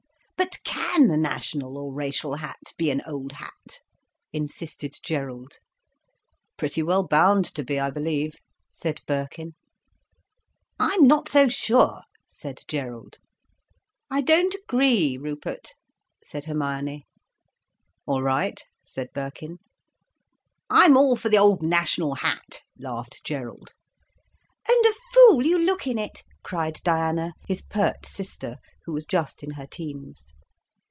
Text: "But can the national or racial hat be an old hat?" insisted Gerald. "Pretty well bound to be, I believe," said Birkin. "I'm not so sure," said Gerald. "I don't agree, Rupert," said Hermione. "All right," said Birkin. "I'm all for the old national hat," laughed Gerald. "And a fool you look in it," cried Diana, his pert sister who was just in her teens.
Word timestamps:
"But 0.37 0.57
can 0.63 1.07
the 1.07 1.17
national 1.17 1.77
or 1.77 1.93
racial 1.93 2.35
hat 2.35 2.73
be 2.75 2.89
an 2.89 3.03
old 3.05 3.33
hat?" 3.33 3.79
insisted 4.33 4.97
Gerald. 5.03 5.59
"Pretty 6.57 6.81
well 6.81 7.07
bound 7.07 7.45
to 7.53 7.63
be, 7.63 7.79
I 7.79 7.91
believe," 7.91 8.35
said 8.71 9.01
Birkin. 9.05 9.53
"I'm 10.79 11.05
not 11.07 11.29
so 11.29 11.47
sure," 11.47 12.01
said 12.27 12.63
Gerald. 12.67 13.19
"I 14.09 14.21
don't 14.21 14.55
agree, 14.55 15.15
Rupert," 15.15 15.73
said 16.23 16.45
Hermione. 16.45 17.05
"All 18.07 18.23
right," 18.23 18.59
said 18.83 19.09
Birkin. 19.13 19.59
"I'm 20.71 20.97
all 20.97 21.15
for 21.15 21.29
the 21.29 21.37
old 21.37 21.61
national 21.61 22.15
hat," 22.15 22.61
laughed 22.79 23.23
Gerald. 23.23 23.75
"And 24.67 24.85
a 24.87 24.93
fool 25.13 25.45
you 25.45 25.59
look 25.59 25.85
in 25.85 25.99
it," 25.99 26.23
cried 26.43 26.79
Diana, 26.83 27.33
his 27.47 27.61
pert 27.61 28.05
sister 28.07 28.57
who 28.85 28.93
was 28.93 29.05
just 29.05 29.43
in 29.43 29.51
her 29.51 29.67
teens. 29.67 30.19